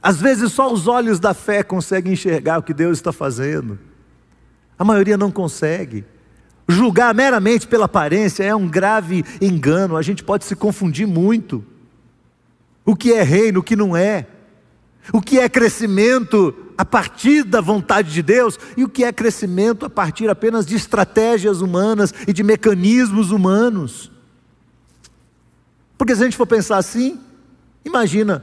[0.00, 3.78] Às vezes só os olhos da fé conseguem enxergar o que Deus está fazendo.
[4.78, 6.06] A maioria não consegue.
[6.66, 11.62] Julgar meramente pela aparência é um grave engano, a gente pode se confundir muito
[12.88, 14.26] o que é reino, o que não é,
[15.12, 19.84] o que é crescimento a partir da vontade de Deus e o que é crescimento
[19.84, 24.10] a partir apenas de estratégias humanas e de mecanismos humanos.
[25.98, 27.20] Porque se a gente for pensar assim,
[27.84, 28.42] imagina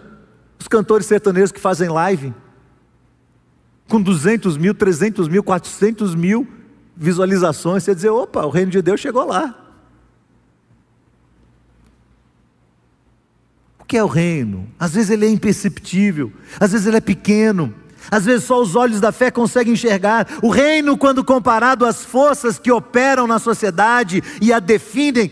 [0.59, 2.31] os cantores sertanejos que fazem live
[3.87, 6.47] com 200 mil, 300 mil, 400 mil
[6.95, 9.64] visualizações, você dizer, opa, o reino de Deus chegou lá.
[13.85, 14.67] O que é o reino?
[14.79, 17.71] Às vezes ele é imperceptível, às vezes ele é pequeno,
[18.09, 20.27] às vezes só os olhos da fé conseguem enxergar.
[20.41, 25.31] O reino, quando comparado às forças que operam na sociedade e a definem,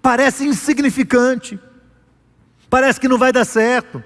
[0.00, 1.60] parece insignificante,
[2.70, 4.02] parece que não vai dar certo.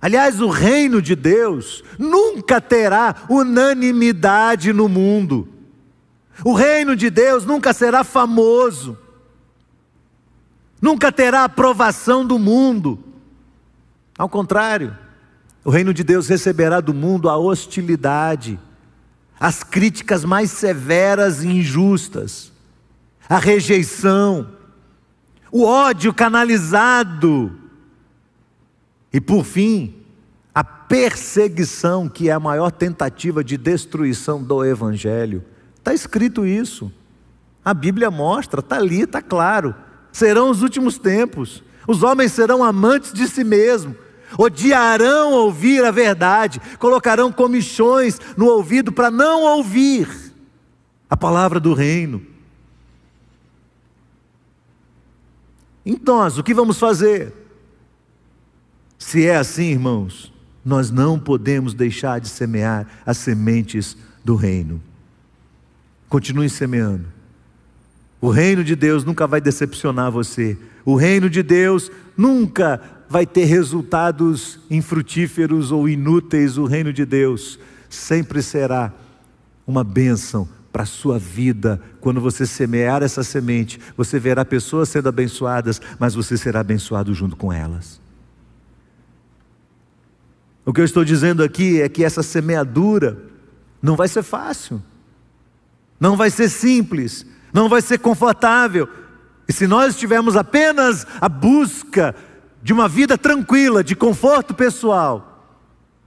[0.00, 5.46] Aliás, o reino de Deus nunca terá unanimidade no mundo.
[6.42, 8.96] O reino de Deus nunca será famoso
[10.82, 12.98] nunca terá aprovação do mundo.
[14.18, 14.98] Ao contrário,
[15.64, 18.58] o reino de Deus receberá do mundo a hostilidade,
[19.38, 22.52] as críticas mais severas e injustas,
[23.28, 24.50] a rejeição,
[25.52, 27.56] o ódio canalizado
[29.12, 29.94] e, por fim,
[30.52, 35.44] a perseguição, que é a maior tentativa de destruição do Evangelho.
[35.78, 36.92] Está escrito isso.
[37.64, 39.74] A Bíblia mostra, está ali, está claro
[40.12, 41.62] serão os últimos tempos.
[41.88, 43.96] Os homens serão amantes de si mesmos,
[44.38, 50.08] odiarão ouvir a verdade, colocarão comichões no ouvido para não ouvir
[51.10, 52.24] a palavra do reino.
[55.84, 57.32] Então, nós, o que vamos fazer?
[58.98, 60.32] Se é assim, irmãos,
[60.64, 64.80] nós não podemos deixar de semear as sementes do reino.
[66.08, 67.06] Continue semeando.
[68.22, 70.56] O reino de Deus nunca vai decepcionar você.
[70.84, 76.56] O reino de Deus nunca vai ter resultados infrutíferos ou inúteis.
[76.56, 77.58] O reino de Deus
[77.90, 78.92] sempre será
[79.66, 81.82] uma bênção para a sua vida.
[82.00, 87.34] Quando você semear essa semente, você verá pessoas sendo abençoadas, mas você será abençoado junto
[87.34, 88.00] com elas.
[90.64, 93.18] O que eu estou dizendo aqui é que essa semeadura
[93.82, 94.80] não vai ser fácil,
[95.98, 98.88] não vai ser simples, não vai ser confortável.
[99.48, 102.14] E se nós tivermos apenas a busca
[102.62, 105.60] de uma vida tranquila, de conforto pessoal,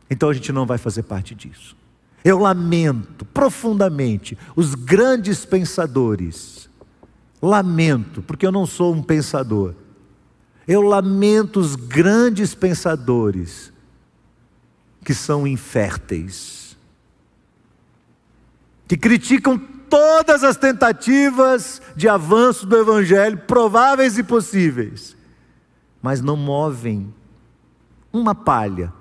[0.09, 1.75] então a gente não vai fazer parte disso.
[2.23, 6.67] Eu lamento profundamente os grandes pensadores.
[7.41, 9.75] Lamento, porque eu não sou um pensador.
[10.67, 13.71] Eu lamento os grandes pensadores
[15.03, 16.75] que são inférteis,
[18.87, 25.15] que criticam todas as tentativas de avanço do Evangelho, prováveis e possíveis,
[26.01, 27.13] mas não movem
[28.11, 28.93] uma palha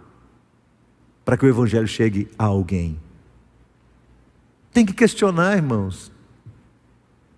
[1.25, 3.01] para que o Evangelho chegue a alguém.
[4.73, 6.13] Tem que questionar, irmãos.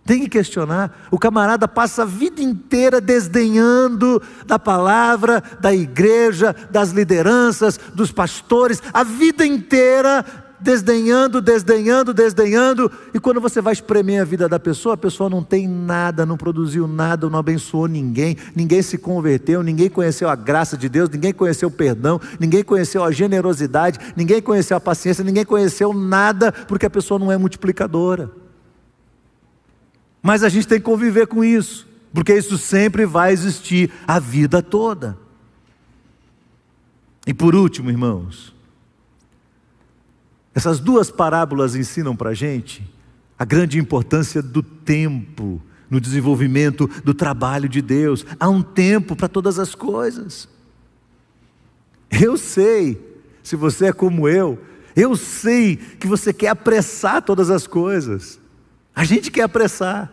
[0.06, 1.06] Tem que questionar.
[1.10, 8.80] O camarada passa a vida inteira desdenhando da palavra, da igreja, das lideranças, dos pastores,
[8.92, 10.24] a vida inteira
[10.60, 15.42] desdenhando, desdenhando, desdenhando, e quando você vai espremer a vida da pessoa, a pessoa não
[15.42, 20.76] tem nada, não produziu nada, não abençoou ninguém, ninguém se converteu, ninguém conheceu a graça
[20.76, 25.44] de Deus, ninguém conheceu o perdão, ninguém conheceu a generosidade, ninguém conheceu a paciência, ninguém
[25.44, 28.30] conheceu nada, porque a pessoa não é multiplicadora.
[30.22, 34.62] Mas a gente tem que conviver com isso, porque isso sempre vai existir a vida
[34.62, 35.16] toda.
[37.26, 38.55] E por último, irmãos,
[40.56, 42.82] essas duas parábolas ensinam para a gente
[43.38, 48.24] a grande importância do tempo no desenvolvimento do trabalho de Deus.
[48.40, 50.48] Há um tempo para todas as coisas.
[52.10, 52.98] Eu sei,
[53.42, 54.58] se você é como eu,
[54.96, 58.40] eu sei que você quer apressar todas as coisas.
[58.94, 60.10] A gente quer apressar.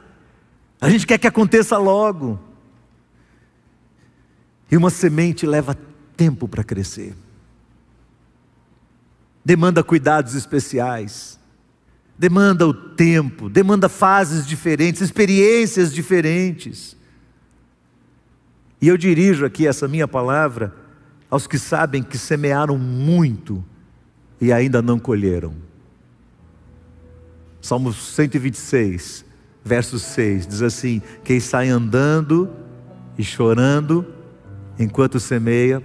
[0.82, 2.38] A gente quer que aconteça logo.
[4.70, 5.78] E uma semente leva
[6.18, 7.16] tempo para crescer.
[9.44, 11.40] Demanda cuidados especiais.
[12.18, 16.96] Demanda o tempo, demanda fases diferentes, experiências diferentes.
[18.80, 20.74] E eu dirijo aqui essa minha palavra
[21.30, 23.64] aos que sabem que semearam muito
[24.40, 25.56] e ainda não colheram.
[27.62, 29.26] Salmo 126,
[29.64, 32.50] verso 6, diz assim: Quem sai andando
[33.18, 34.06] e chorando
[34.78, 35.82] enquanto semeia,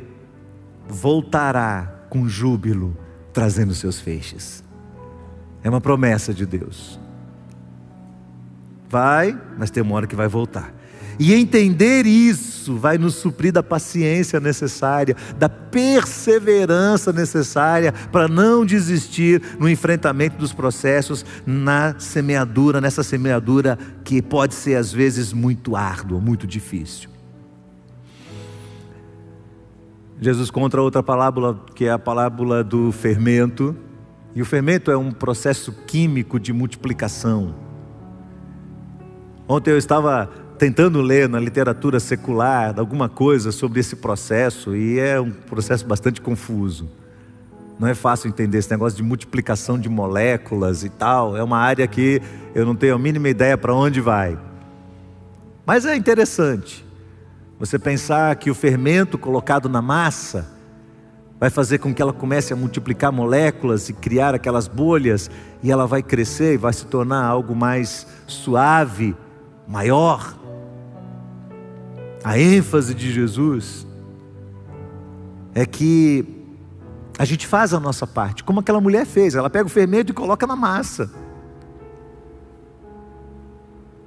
[0.88, 2.96] voltará com júbilo,
[3.38, 4.64] trazendo seus feixes.
[5.62, 6.98] É uma promessa de Deus.
[8.90, 10.74] Vai, mas tem uma hora que vai voltar.
[11.20, 19.40] E entender isso vai nos suprir da paciência necessária, da perseverança necessária para não desistir
[19.60, 26.18] no enfrentamento dos processos, na semeadura, nessa semeadura que pode ser às vezes muito árdua,
[26.18, 27.08] muito difícil.
[30.20, 33.76] Jesus conta outra parábola, que é a parábola do fermento.
[34.34, 37.54] E o fermento é um processo químico de multiplicação.
[39.46, 45.20] Ontem eu estava tentando ler na literatura secular alguma coisa sobre esse processo e é
[45.20, 46.90] um processo bastante confuso.
[47.78, 51.36] Não é fácil entender esse negócio de multiplicação de moléculas e tal.
[51.36, 52.20] É uma área que
[52.54, 54.36] eu não tenho a mínima ideia para onde vai.
[55.64, 56.87] Mas é interessante.
[57.58, 60.46] Você pensar que o fermento colocado na massa
[61.40, 65.30] vai fazer com que ela comece a multiplicar moléculas e criar aquelas bolhas,
[65.62, 69.16] e ela vai crescer e vai se tornar algo mais suave,
[69.66, 70.38] maior
[72.24, 73.86] a ênfase de Jesus
[75.54, 76.44] é que
[77.18, 80.14] a gente faz a nossa parte, como aquela mulher fez, ela pega o fermento e
[80.14, 81.10] coloca na massa.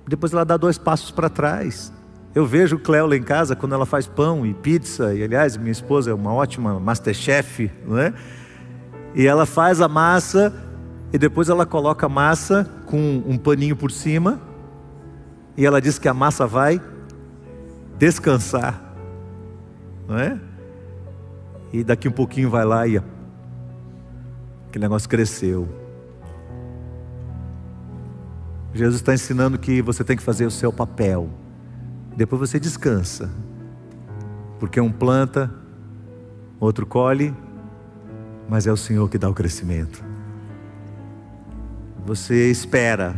[0.08, 1.91] Depois ela dá dois passos para trás.
[2.34, 5.71] Eu vejo Cléo lá em casa quando ela faz pão e pizza, e aliás, minha
[5.71, 8.13] esposa é uma ótima masterchef, não é?
[9.13, 10.53] E ela faz a massa
[11.11, 14.39] e depois ela coloca a massa com um paninho por cima,
[15.57, 16.82] e ela diz que a massa vai
[17.97, 18.82] descansar,
[20.07, 20.39] não é?
[21.73, 22.97] E daqui um pouquinho vai lá e
[24.69, 25.67] aquele negócio cresceu.
[28.73, 31.29] Jesus está ensinando que você tem que fazer o seu papel.
[32.16, 33.32] Depois você descansa.
[34.59, 35.51] Porque um planta,
[36.59, 37.34] outro colhe,
[38.47, 40.03] mas é o Senhor que dá o crescimento.
[42.05, 43.16] Você espera.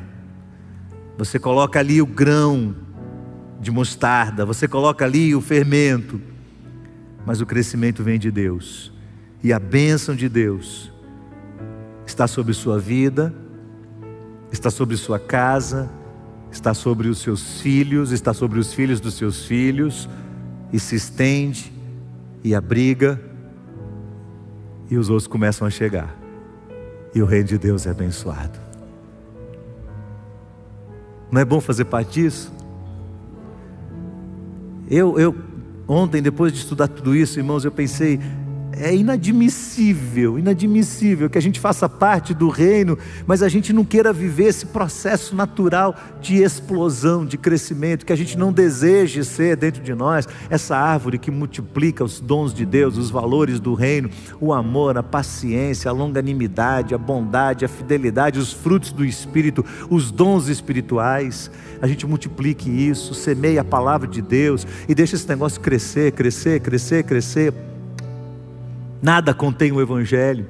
[1.18, 2.76] Você coloca ali o grão
[3.60, 6.22] de mostarda, você coloca ali o fermento,
[7.26, 8.92] mas o crescimento vem de Deus,
[9.42, 10.92] e a bênção de Deus
[12.06, 13.34] está sobre sua vida,
[14.52, 15.90] está sobre sua casa,
[16.54, 20.08] está sobre os seus filhos, está sobre os filhos dos seus filhos,
[20.72, 21.74] e se estende
[22.44, 23.20] e abriga,
[24.90, 26.16] e os outros começam a chegar,
[27.14, 28.60] e o reino de Deus é abençoado.
[31.32, 32.54] Não é bom fazer parte disso?
[34.88, 35.36] Eu, eu,
[35.88, 38.20] ontem, depois de estudar tudo isso, irmãos, eu pensei,
[38.78, 44.12] é inadmissível, inadmissível que a gente faça parte do reino, mas a gente não queira
[44.12, 49.82] viver esse processo natural de explosão, de crescimento, que a gente não deseje ser dentro
[49.82, 54.10] de nós essa árvore que multiplica os dons de Deus, os valores do reino,
[54.40, 60.12] o amor, a paciência, a longanimidade, a bondade, a fidelidade, os frutos do espírito, os
[60.12, 61.52] dons espirituais.
[61.82, 66.60] A gente multiplique isso, semeie a palavra de Deus e deixe esse negócio crescer, crescer,
[66.60, 67.54] crescer, crescer
[69.04, 70.48] nada contém o Evangelho.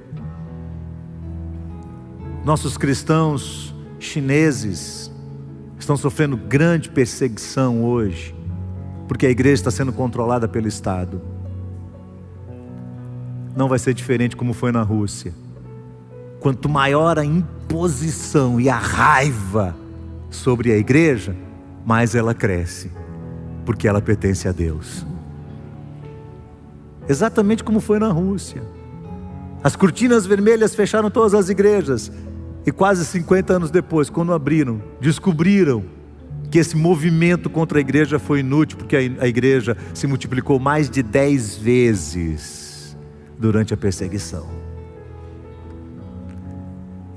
[2.45, 5.12] Nossos cristãos chineses
[5.80, 8.36] estão sofrendo grande perseguição hoje,
[9.08, 11.20] porque a igreja está sendo controlada pelo Estado.
[13.56, 15.34] Não vai ser diferente como foi na Rússia.
[16.39, 19.76] Quanto maior a imposição e a raiva
[20.30, 21.36] sobre a igreja,
[21.84, 22.91] mais ela cresce,
[23.66, 25.06] porque ela pertence a Deus.
[27.08, 28.64] Exatamente como foi na Rússia.
[29.64, 32.12] As cortinas vermelhas fecharam todas as igrejas.
[32.66, 35.84] E quase 50 anos depois, quando abriram, descobriram
[36.49, 41.01] que esse movimento contra a igreja foi inútil, porque a igreja se multiplicou mais de
[41.01, 42.97] 10 vezes
[43.38, 44.47] durante a perseguição.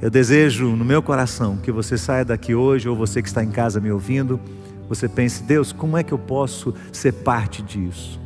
[0.01, 3.51] Eu desejo no meu coração que você saia daqui hoje, ou você que está em
[3.51, 4.41] casa me ouvindo,
[4.89, 8.21] você pense: Deus, como é que eu posso ser parte disso?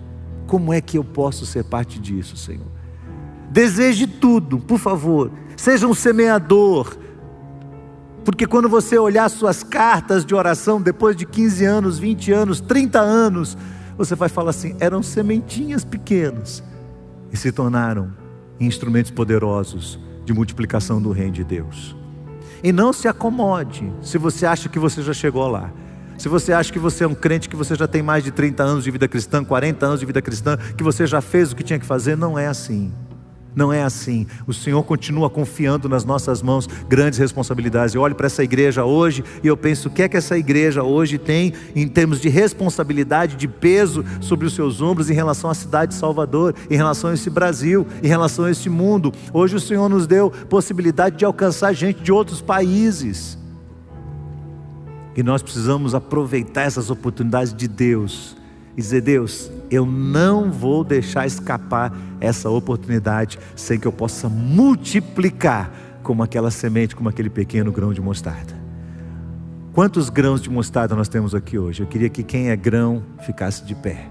[0.51, 2.67] Como é que eu posso ser parte disso, Senhor?
[3.53, 5.31] Deseje tudo, por favor.
[5.57, 6.99] Seja um semeador.
[8.25, 12.99] Porque quando você olhar suas cartas de oração depois de 15 anos, 20 anos, 30
[12.99, 13.57] anos,
[13.97, 16.65] você vai falar assim: eram sementinhas pequenas
[17.33, 18.13] e se tornaram
[18.59, 21.95] instrumentos poderosos de multiplicação do reino de Deus.
[22.61, 25.73] E não se acomode se você acha que você já chegou lá.
[26.21, 28.63] Se você acha que você é um crente, que você já tem mais de 30
[28.63, 31.63] anos de vida cristã, 40 anos de vida cristã, que você já fez o que
[31.63, 32.93] tinha que fazer, não é assim.
[33.57, 34.27] Não é assim.
[34.47, 37.95] O Senhor continua confiando nas nossas mãos grandes responsabilidades.
[37.95, 40.83] Eu olho para essa igreja hoje e eu penso o que é que essa igreja
[40.83, 45.55] hoje tem em termos de responsabilidade, de peso sobre os seus ombros em relação à
[45.55, 49.11] cidade de Salvador, em relação a esse Brasil, em relação a esse mundo.
[49.33, 53.40] Hoje o Senhor nos deu possibilidade de alcançar gente de outros países.
[55.17, 58.37] E nós precisamos aproveitar essas oportunidades de Deus
[58.77, 65.73] e dizer: Deus, eu não vou deixar escapar essa oportunidade sem que eu possa multiplicar
[66.03, 68.59] como aquela semente, como aquele pequeno grão de mostarda.
[69.73, 71.83] Quantos grãos de mostarda nós temos aqui hoje?
[71.83, 74.09] Eu queria que quem é grão ficasse de pé.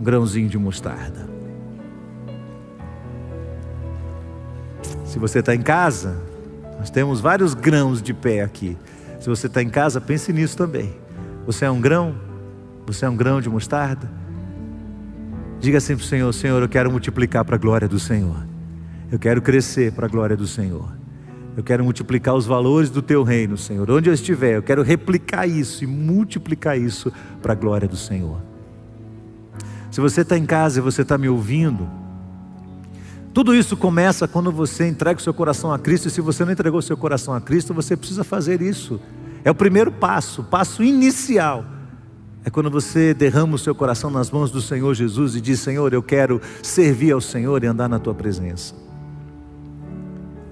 [0.00, 1.28] Um grãozinho de mostarda.
[5.04, 6.16] Se você está em casa,
[6.78, 8.76] nós temos vários grãos de pé aqui.
[9.20, 10.94] Se você está em casa, pense nisso também.
[11.46, 12.14] Você é um grão?
[12.86, 14.10] Você é um grão de mostarda?
[15.58, 18.46] Diga assim para o Senhor: Senhor, eu quero multiplicar para a glória do Senhor.
[19.10, 20.94] Eu quero crescer para a glória do Senhor.
[21.56, 23.90] Eu quero multiplicar os valores do teu reino, Senhor.
[23.90, 27.10] Onde eu estiver, eu quero replicar isso e multiplicar isso
[27.40, 28.42] para a glória do Senhor.
[29.90, 31.88] Se você está em casa e você está me ouvindo,
[33.36, 36.52] tudo isso começa quando você entrega o seu coração a Cristo, e se você não
[36.52, 38.98] entregou o seu coração a Cristo, você precisa fazer isso.
[39.44, 41.62] É o primeiro passo, o passo inicial.
[42.46, 45.92] É quando você derrama o seu coração nas mãos do Senhor Jesus e diz: Senhor,
[45.92, 48.85] eu quero servir ao Senhor e andar na tua presença.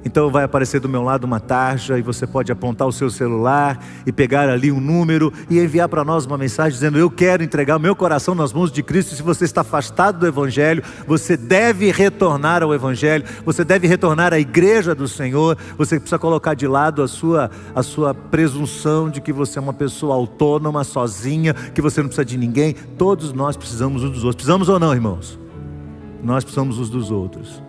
[0.05, 3.83] Então vai aparecer do meu lado uma tarja e você pode apontar o seu celular
[4.07, 7.79] e pegar ali um número e enviar para nós uma mensagem dizendo: Eu quero entregar
[7.79, 9.15] meu coração nas mãos de Cristo.
[9.15, 14.39] Se você está afastado do Evangelho, você deve retornar ao Evangelho, você deve retornar à
[14.39, 15.57] igreja do Senhor.
[15.79, 19.73] Você precisa colocar de lado a sua, a sua presunção de que você é uma
[19.73, 22.75] pessoa autônoma, sozinha, que você não precisa de ninguém.
[22.99, 24.37] Todos nós precisamos uns dos outros.
[24.37, 25.39] Precisamos ou não, irmãos?
[26.23, 27.64] Nós precisamos uns dos outros.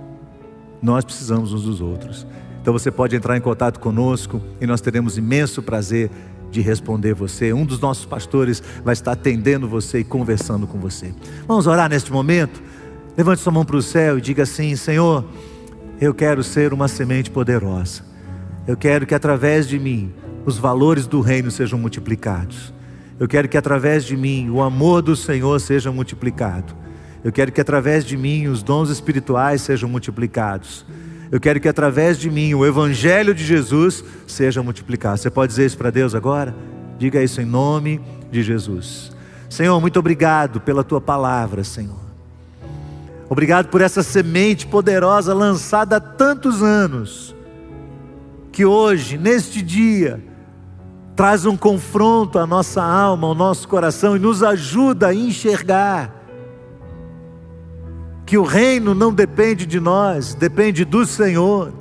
[0.81, 2.25] Nós precisamos uns dos outros.
[2.61, 6.09] Então você pode entrar em contato conosco e nós teremos imenso prazer
[6.49, 7.53] de responder você.
[7.53, 11.13] Um dos nossos pastores vai estar atendendo você e conversando com você.
[11.47, 12.63] Vamos orar neste momento?
[13.17, 15.25] Levante sua mão para o céu e diga assim: Senhor,
[15.99, 18.03] eu quero ser uma semente poderosa.
[18.67, 20.13] Eu quero que através de mim
[20.45, 22.73] os valores do reino sejam multiplicados.
[23.19, 26.75] Eu quero que através de mim o amor do Senhor seja multiplicado.
[27.25, 30.85] Eu quero que através de mim os dons espirituais sejam multiplicados.
[31.31, 35.17] Eu quero que através de mim o Evangelho de Jesus seja multiplicado.
[35.17, 36.55] Você pode dizer isso para Deus agora?
[36.99, 37.99] Diga isso em nome
[38.31, 39.11] de Jesus.
[39.49, 41.97] Senhor, muito obrigado pela tua palavra, Senhor.
[43.27, 47.35] Obrigado por essa semente poderosa lançada há tantos anos,
[48.51, 50.23] que hoje, neste dia,
[51.15, 56.24] traz um confronto à nossa alma, ao nosso coração e nos ajuda a enxergar
[58.25, 61.71] que o reino não depende de nós, depende do Senhor.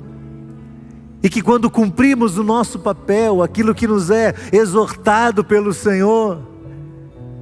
[1.23, 6.39] E que quando cumprimos o nosso papel, aquilo que nos é exortado pelo Senhor,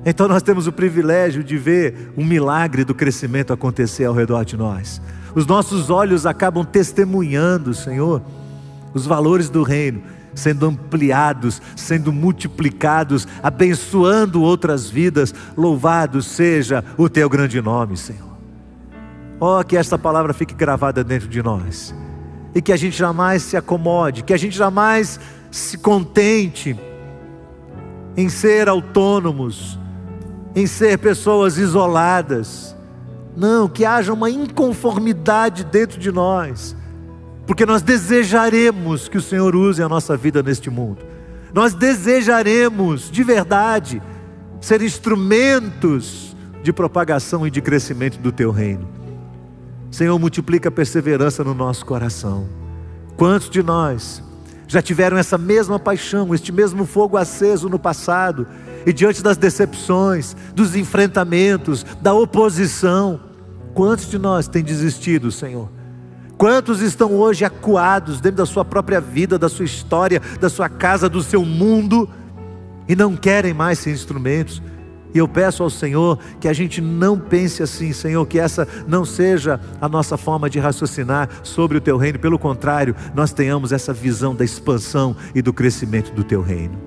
[0.05, 4.55] então nós temos o privilégio de ver um milagre do crescimento acontecer ao redor de
[4.55, 5.01] nós.
[5.35, 8.21] Os nossos olhos acabam testemunhando, Senhor,
[8.93, 10.01] os valores do reino
[10.35, 15.33] sendo ampliados, sendo multiplicados, abençoando outras vidas.
[15.55, 18.32] Louvado seja o teu grande nome, Senhor.
[19.39, 21.93] Oh, que esta palavra fique gravada dentro de nós.
[22.55, 25.19] E que a gente jamais se acomode, que a gente jamais
[25.51, 26.77] se contente
[28.15, 29.79] em ser autônomos,
[30.55, 32.75] em ser pessoas isoladas.
[33.35, 36.75] Não, que haja uma inconformidade dentro de nós
[37.45, 40.99] porque nós desejaremos que o Senhor use a nossa vida neste mundo.
[41.53, 44.01] Nós desejaremos, de verdade,
[44.61, 48.87] ser instrumentos de propagação e de crescimento do teu reino.
[49.93, 52.49] Senhor, multiplica a perseverança no nosso coração.
[53.15, 54.23] Quantos de nós
[54.67, 58.47] já tiveram essa mesma paixão, este mesmo fogo aceso no passado,
[58.87, 63.19] e diante das decepções, dos enfrentamentos, da oposição,
[63.75, 65.69] quantos de nós têm desistido, Senhor?
[66.39, 71.07] Quantos estão hoje acuados dentro da sua própria vida, da sua história, da sua casa,
[71.07, 72.09] do seu mundo
[72.89, 74.59] e não querem mais ser instrumentos?
[75.13, 79.05] E eu peço ao Senhor que a gente não pense assim, Senhor, que essa não
[79.05, 83.93] seja a nossa forma de raciocinar sobre o teu reino, pelo contrário, nós tenhamos essa
[83.93, 86.77] visão da expansão e do crescimento do teu reino.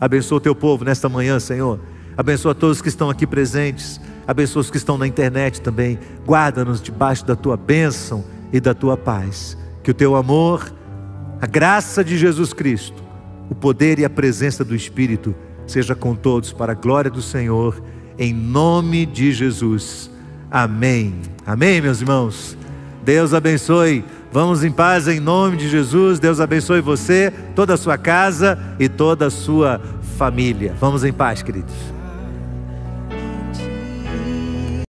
[0.00, 1.80] Abençoa o teu povo nesta manhã, Senhor.
[2.16, 4.00] Abençoa todos que estão aqui presentes.
[4.26, 5.98] Abençoa os que estão na internet também.
[6.26, 9.56] Guarda-nos debaixo da tua bênção e da tua paz.
[9.82, 10.72] Que o teu amor,
[11.40, 13.02] a graça de Jesus Cristo,
[13.50, 15.34] o poder e a presença do Espírito
[15.66, 17.82] seja com todos para a glória do Senhor,
[18.18, 20.10] em nome de Jesus.
[20.50, 21.14] Amém.
[21.46, 22.56] Amém, meus irmãos.
[23.04, 24.04] Deus abençoe.
[24.30, 26.18] Vamos em paz em nome de Jesus.
[26.18, 29.80] Deus abençoe você, toda a sua casa e toda a sua
[30.16, 30.74] família.
[30.80, 32.01] Vamos em paz, queridos.